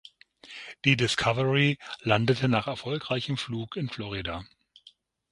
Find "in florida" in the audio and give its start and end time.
3.75-4.43